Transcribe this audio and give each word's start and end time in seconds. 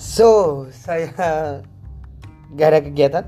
So, 0.00 0.64
saya 0.72 1.12
gak 2.56 2.68
ada 2.72 2.80
kegiatan. 2.80 3.24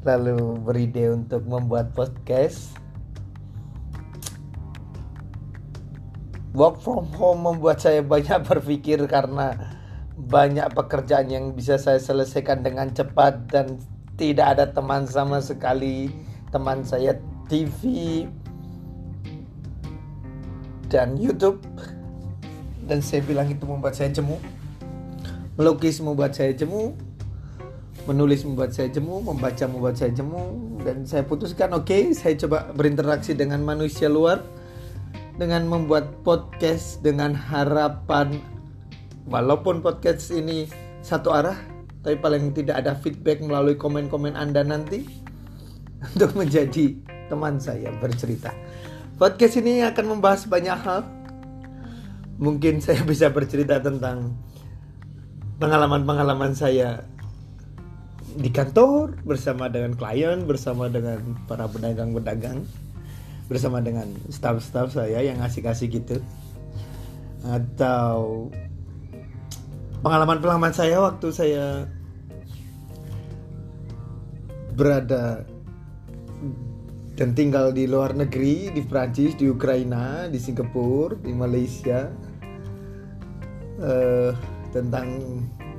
Lalu 0.00 0.64
beride 0.64 1.12
untuk 1.12 1.44
membuat 1.44 1.92
podcast. 1.92 2.72
Work 6.56 6.80
from 6.80 7.12
home 7.20 7.44
membuat 7.52 7.84
saya 7.84 8.00
banyak 8.00 8.48
berpikir 8.48 8.96
karena 9.04 9.76
banyak 10.16 10.72
pekerjaan 10.72 11.28
yang 11.28 11.52
bisa 11.52 11.76
saya 11.76 12.00
selesaikan 12.00 12.64
dengan 12.64 12.88
cepat 12.96 13.52
dan 13.52 13.76
tidak 14.16 14.56
ada 14.56 14.72
teman 14.72 15.04
sama 15.04 15.44
sekali. 15.44 16.08
Teman 16.48 16.80
saya 16.80 17.12
TV 17.52 18.24
dan 20.88 21.20
YouTube. 21.20 21.60
Dan 22.88 23.04
saya 23.04 23.20
bilang 23.20 23.52
itu 23.52 23.68
membuat 23.68 24.00
saya 24.00 24.08
jemu 24.08 24.40
melukis 25.56 26.00
membuat 26.04 26.36
saya 26.36 26.52
jemu 26.52 26.92
menulis 28.06 28.46
membuat 28.46 28.70
saya 28.70 28.86
jemu 28.92 29.24
membaca 29.24 29.64
membuat 29.66 29.98
saya 29.98 30.14
jemu 30.14 30.44
dan 30.86 31.02
saya 31.02 31.26
putuskan 31.26 31.74
oke 31.74 31.90
okay, 31.90 32.14
saya 32.14 32.38
coba 32.38 32.70
berinteraksi 32.70 33.34
dengan 33.34 33.66
manusia 33.66 34.06
luar 34.06 34.44
dengan 35.36 35.66
membuat 35.66 36.22
podcast 36.22 37.02
dengan 37.02 37.34
harapan 37.34 38.38
walaupun 39.26 39.82
podcast 39.82 40.30
ini 40.30 40.70
satu 41.02 41.34
arah 41.34 41.58
tapi 42.06 42.22
paling 42.22 42.54
tidak 42.54 42.86
ada 42.86 42.94
feedback 42.94 43.42
melalui 43.42 43.74
komen-komen 43.74 44.38
Anda 44.38 44.62
nanti 44.62 45.02
untuk 46.14 46.38
menjadi 46.38 46.94
teman 47.26 47.58
saya 47.58 47.90
bercerita. 47.98 48.54
Podcast 49.18 49.58
ini 49.58 49.82
akan 49.82 50.14
membahas 50.14 50.46
banyak 50.46 50.78
hal. 50.86 51.02
Mungkin 52.38 52.78
saya 52.78 53.02
bisa 53.02 53.26
bercerita 53.34 53.82
tentang 53.82 54.38
pengalaman-pengalaman 55.56 56.52
saya 56.52 57.04
di 58.36 58.52
kantor 58.52 59.16
bersama 59.24 59.72
dengan 59.72 59.96
klien, 59.96 60.44
bersama 60.44 60.92
dengan 60.92 61.22
para 61.48 61.64
pedagang-pedagang 61.64 62.68
bersama 63.46 63.78
dengan 63.78 64.10
staff-staff 64.28 64.92
saya 64.92 65.22
yang 65.22 65.40
ngasih-kasih 65.40 65.88
gitu. 65.88 66.18
Atau 67.46 68.50
pengalaman-pengalaman 70.02 70.74
saya 70.74 71.00
waktu 71.00 71.28
saya 71.32 71.66
berada 74.76 75.46
dan 77.16 77.32
tinggal 77.32 77.72
di 77.72 77.88
luar 77.88 78.12
negeri 78.12 78.68
di 78.76 78.84
Prancis, 78.84 79.32
di 79.40 79.48
Ukraina, 79.48 80.28
di 80.28 80.36
Singapura, 80.36 81.16
di 81.16 81.32
Malaysia 81.32 82.12
uh, 83.80 84.55
tentang 84.76 85.08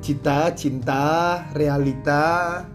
cita, 0.01 0.49
cinta, 0.57 1.45
realita, 1.53 2.65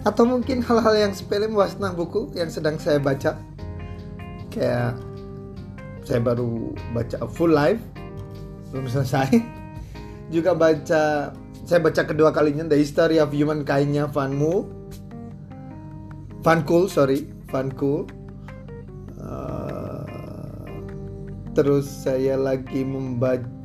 atau 0.00 0.24
mungkin 0.24 0.64
hal-hal 0.64 0.96
yang 0.96 1.12
sepele 1.12 1.44
membahas 1.44 1.76
buku 1.92 2.32
yang 2.32 2.48
sedang 2.48 2.80
saya 2.80 2.96
baca. 2.96 3.36
Kayak 4.48 4.96
saya 6.08 6.20
baru 6.24 6.72
baca 6.96 7.28
Full 7.36 7.52
Life 7.52 7.82
belum 8.72 8.88
selesai. 8.88 9.28
Juga 10.34 10.56
baca 10.56 11.34
saya 11.68 11.80
baca 11.84 12.02
kedua 12.02 12.32
kalinya 12.32 12.64
The 12.66 12.80
History 12.80 13.20
of 13.20 13.30
Humankind-nya 13.30 14.08
Van 14.08 14.32
Mu. 14.32 14.64
Van 16.40 16.64
Cool 16.64 16.88
sorry 16.88 17.28
Van 17.52 17.68
Cool. 17.76 18.08
Uh, 19.20 20.08
terus 21.52 21.84
saya 21.84 22.40
lagi 22.40 22.80
membaca 22.80 23.59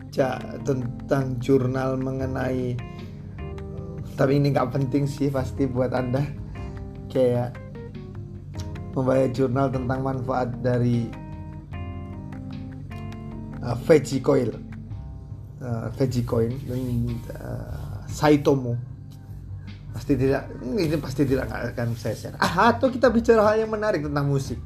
tentang 0.63 1.35
jurnal 1.43 1.99
mengenai 1.99 2.79
tapi 4.15 4.39
ini 4.39 4.55
nggak 4.55 4.71
penting 4.71 5.03
sih 5.05 5.27
pasti 5.27 5.67
buat 5.67 5.91
anda. 5.91 6.23
Kayak 7.11 7.59
membaca 8.95 9.27
jurnal 9.27 9.67
tentang 9.67 9.99
manfaat 9.99 10.55
dari 10.63 11.11
uh, 13.59 13.75
veggie 13.83 14.23
coil. 14.23 14.55
Uh, 15.59 15.91
veggie 15.99 16.23
coin 16.23 16.51
dan 16.63 16.79
uh, 17.35 17.99
saitomo. 18.07 18.79
Pasti 19.91 20.15
tidak 20.15 20.47
ini 20.63 20.95
pasti 20.99 21.27
tidak 21.27 21.51
akan 21.51 21.95
saya 21.99 22.15
share. 22.15 22.39
Ah 22.39 22.71
atau 22.71 22.87
kita 22.87 23.11
bicara 23.11 23.43
hal 23.43 23.67
yang 23.67 23.71
menarik 23.71 24.03
tentang 24.03 24.31
musik. 24.31 24.59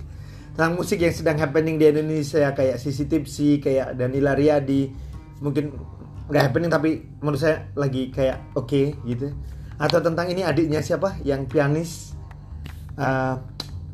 Tentang 0.54 0.78
musik 0.78 1.02
yang 1.02 1.14
sedang 1.14 1.38
happening 1.42 1.82
di 1.82 1.90
Indonesia 1.90 2.54
kayak 2.54 2.78
Sisi 2.78 3.10
Tipsi 3.10 3.58
kayak 3.58 3.98
Danila 3.98 4.38
Riyadi 4.38 5.09
mungkin 5.40 5.76
nggak 6.30 6.44
happening 6.46 6.70
tapi 6.70 7.02
menurut 7.20 7.42
saya 7.42 7.66
lagi 7.74 8.14
kayak 8.14 8.54
oke 8.54 8.70
okay, 8.70 8.86
gitu. 9.08 9.34
Atau 9.80 10.04
tentang 10.04 10.28
ini 10.30 10.44
adiknya 10.44 10.84
siapa? 10.84 11.18
Yang 11.24 11.42
pianis 11.50 11.92
uh, 13.00 13.40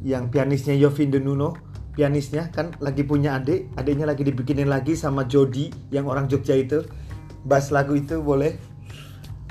yang 0.03 0.27
pianisnya 0.29 0.75
Yovin 0.75 1.13
Denuno 1.13 1.55
pianisnya 1.95 2.51
kan 2.51 2.75
lagi 2.83 3.07
punya 3.07 3.39
adik 3.39 3.71
adiknya 3.79 4.03
lagi 4.11 4.27
dibikinin 4.27 4.67
lagi 4.67 4.99
sama 4.99 5.23
Jody 5.23 5.71
yang 5.93 6.11
orang 6.11 6.27
Jogja 6.27 6.57
itu. 6.59 6.83
Bass 7.45 7.69
lagu 7.69 7.95
itu 7.95 8.19
boleh. 8.19 8.57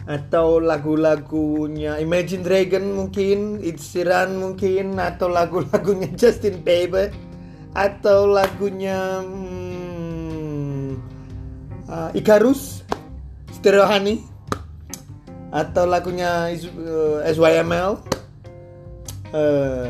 Atau 0.05 0.61
lagu-lagunya 0.61 1.97
Imagine 1.97 2.45
Dragon 2.45 2.85
mungkin 2.93 3.65
Ed 3.65 3.81
Sheeran 3.81 4.37
mungkin 4.37 5.01
atau 5.01 5.33
lagu-lagunya 5.33 6.13
Justin 6.21 6.61
Bieber 6.61 7.09
atau 7.73 8.29
lagunya 8.29 9.25
hmm, 9.25 9.64
uh, 11.95 12.11
Icarus 12.11 12.83
Stereo 13.55 13.87
Honey 13.87 14.27
atau 15.55 15.87
lagunya 15.87 16.51
uh, 16.51 17.23
SYML 17.23 18.03
uh, 19.31 19.87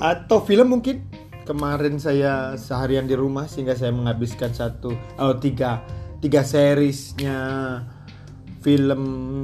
atau 0.00 0.38
film 0.48 0.80
mungkin. 0.80 1.04
Kemarin 1.44 2.00
saya 2.00 2.56
seharian 2.56 3.04
di 3.04 3.12
rumah 3.12 3.44
sehingga 3.44 3.76
saya 3.76 3.92
menghabiskan 3.92 4.48
satu 4.56 4.96
oh 5.20 5.36
tiga 5.36 5.84
tiga 6.24 6.40
seriesnya 6.40 7.36
film 8.64 9.02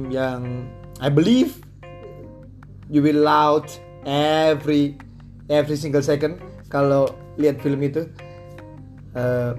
yang 0.09 0.65
I 0.97 1.13
believe 1.13 1.61
you 2.89 3.05
will 3.05 3.21
loud 3.21 3.69
every 4.09 4.97
every 5.45 5.77
single 5.77 6.01
second 6.01 6.41
kalau 6.73 7.05
lihat 7.37 7.61
film 7.61 7.85
itu. 7.85 8.09
Uh, 9.13 9.53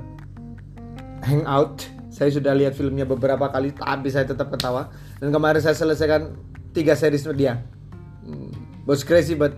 Hangout. 1.25 1.87
Saya 2.12 2.28
sudah 2.28 2.53
lihat 2.53 2.77
filmnya 2.77 3.09
beberapa 3.09 3.49
kali 3.49 3.72
tapi 3.72 4.12
saya 4.12 4.28
tetap 4.28 4.53
ketawa. 4.53 4.93
Dan 5.16 5.33
kemarin 5.33 5.65
saya 5.65 5.72
selesaikan 5.72 6.37
tiga 6.77 6.93
series 6.93 7.25
dia. 7.33 7.62
Hmm, 8.22 8.53
was 8.84 9.06
crazy 9.06 9.32
but 9.32 9.56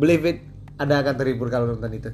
believe 0.00 0.24
it 0.24 0.40
ada 0.80 1.02
akan 1.04 1.14
terhibur 1.18 1.52
kalau 1.52 1.68
nonton 1.68 1.92
itu. 1.92 2.10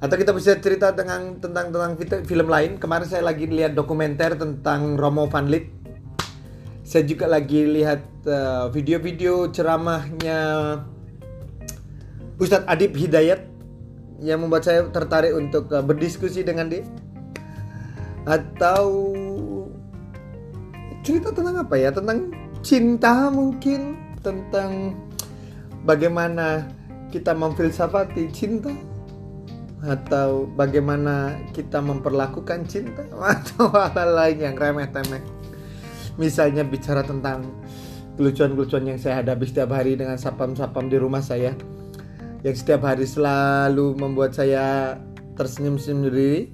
Atau 0.00 0.16
kita 0.16 0.32
bisa 0.32 0.56
cerita 0.60 0.94
tentang 0.96 1.42
tentang 1.42 1.74
tentang 1.74 2.22
film 2.24 2.48
lain. 2.48 2.80
Kemarin 2.80 3.04
saya 3.08 3.26
lagi 3.26 3.44
lihat 3.50 3.76
dokumenter 3.76 4.38
tentang 4.38 4.96
Romo 4.96 5.28
Van 5.28 5.50
Lith 5.50 5.80
saya 6.90 7.06
juga 7.06 7.30
lagi 7.30 7.70
lihat 7.70 8.02
uh, 8.26 8.66
video-video 8.74 9.46
uh, 9.46 9.50
ceramahnya 9.54 10.38
Ustadz 12.34 12.66
Adib 12.66 12.98
Hidayat 12.98 13.46
yang 14.18 14.42
membuat 14.42 14.66
saya 14.66 14.82
tertarik 14.90 15.30
untuk 15.38 15.70
uh, 15.70 15.86
berdiskusi 15.86 16.42
dengan 16.42 16.66
dia 16.66 16.82
atau 18.28 19.12
cerita 21.00 21.32
tentang 21.32 21.56
apa 21.60 21.74
ya? 21.76 21.90
Tentang 21.92 22.32
cinta 22.60 23.32
mungkin 23.32 23.96
tentang 24.20 24.92
bagaimana 25.88 26.68
kita 27.08 27.32
memfilsafati 27.32 28.28
cinta 28.30 28.70
atau 29.80 30.44
bagaimana 30.44 31.40
kita 31.56 31.80
memperlakukan 31.80 32.68
cinta 32.68 33.00
atau 33.34 33.72
hal 33.72 34.10
lain 34.12 34.38
yang 34.52 34.56
remeh-temeh. 34.56 35.24
Misalnya 36.20 36.68
bicara 36.68 37.00
tentang 37.00 37.48
kelucuan-kelucuan 38.20 38.84
yang 38.84 39.00
saya 39.00 39.24
hadapi 39.24 39.48
setiap 39.48 39.72
hari 39.72 39.96
dengan 39.96 40.20
sapam-sapam 40.20 40.92
di 40.92 41.00
rumah 41.00 41.24
saya 41.24 41.56
yang 42.44 42.56
setiap 42.56 42.84
hari 42.84 43.08
selalu 43.08 43.96
membuat 43.96 44.36
saya 44.36 44.96
tersenyum 45.36 45.80
sendiri 45.80 46.52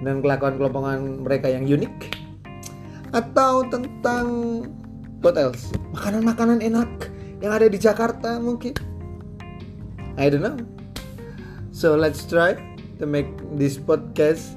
dan 0.00 0.24
kelakuan-kelakuan 0.24 1.24
mereka 1.24 1.52
yang 1.52 1.68
unik 1.68 2.20
atau 3.10 3.66
tentang 3.68 4.26
what 5.20 5.36
else? 5.36 5.70
Makanan-makanan 5.92 6.64
enak 6.64 6.90
yang 7.44 7.52
ada 7.52 7.66
di 7.68 7.78
Jakarta 7.80 8.40
mungkin. 8.40 8.76
I 10.16 10.28
don't 10.28 10.44
know. 10.44 10.56
So 11.70 11.96
let's 11.96 12.28
try 12.28 12.56
to 13.00 13.04
make 13.08 13.28
this 13.56 13.80
podcast 13.80 14.56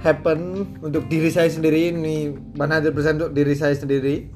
happen 0.00 0.64
untuk 0.80 1.08
diri 1.12 1.28
saya 1.28 1.52
sendiri. 1.52 1.92
Ini 1.92 2.32
100% 2.56 3.20
untuk 3.20 3.32
diri 3.36 3.54
saya 3.56 3.76
sendiri. 3.76 4.28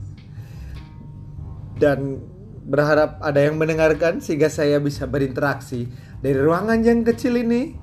Dan 1.81 2.21
berharap 2.65 3.21
ada 3.21 3.41
yang 3.41 3.61
mendengarkan 3.61 4.21
sehingga 4.25 4.49
saya 4.49 4.81
bisa 4.81 5.05
berinteraksi 5.05 5.89
dari 6.25 6.39
ruangan 6.41 6.81
yang 6.81 7.05
kecil 7.05 7.37
ini 7.37 7.77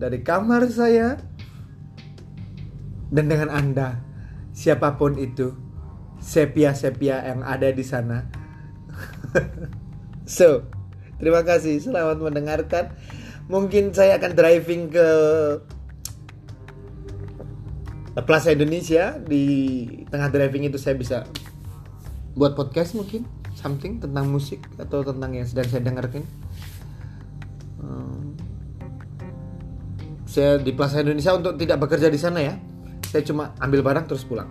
dari 0.00 0.24
kamar 0.24 0.68
saya 0.72 1.20
dan 3.12 3.28
dengan 3.28 3.52
Anda 3.52 4.00
siapa 4.56 4.96
pun 4.96 5.20
itu 5.20 5.52
sepia-sepia 6.16 7.28
yang 7.28 7.44
ada 7.44 7.68
di 7.68 7.84
sana. 7.84 8.24
so, 10.24 10.64
terima 11.20 11.44
kasih. 11.44 11.76
Selamat 11.76 12.24
mendengarkan. 12.24 12.96
Mungkin 13.52 13.92
saya 13.92 14.16
akan 14.16 14.32
driving 14.32 14.88
ke 14.88 15.08
Plaza 18.24 18.52
Indonesia 18.56 19.20
di 19.20 19.44
tengah 20.08 20.32
driving 20.32 20.72
itu 20.72 20.80
saya 20.80 20.96
bisa 20.96 21.28
buat 22.32 22.56
podcast 22.56 22.96
mungkin 22.96 23.28
something 23.52 24.00
tentang 24.00 24.32
musik 24.32 24.64
atau 24.80 25.04
tentang 25.04 25.36
yang 25.36 25.44
sedang 25.44 25.68
saya 25.68 25.82
dengarkan. 25.84 26.24
Hmm. 27.76 28.36
Saya 30.24 30.56
di 30.56 30.72
Plaza 30.72 31.04
Indonesia 31.04 31.36
untuk 31.36 31.60
tidak 31.60 31.76
bekerja 31.76 32.08
di 32.08 32.16
sana 32.16 32.40
ya. 32.40 32.56
Saya 33.12 33.28
cuma 33.28 33.52
ambil 33.60 33.84
barang 33.84 34.08
terus 34.08 34.24
pulang. 34.24 34.48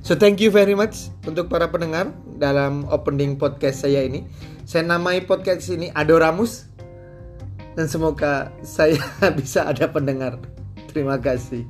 So 0.00 0.16
thank 0.16 0.40
you 0.40 0.48
very 0.48 0.72
much 0.72 1.12
untuk 1.28 1.52
para 1.52 1.68
pendengar 1.68 2.08
dalam 2.40 2.88
opening 2.88 3.36
podcast 3.36 3.84
saya 3.84 4.00
ini. 4.08 4.24
Saya 4.64 4.88
namai 4.88 5.28
podcast 5.28 5.68
ini 5.68 5.92
Adoramus 5.92 6.64
dan 7.76 7.84
semoga 7.84 8.48
saya 8.64 8.96
bisa 9.38 9.68
ada 9.68 9.84
pendengar. 9.92 10.40
Terima 10.88 11.20
kasih. 11.20 11.68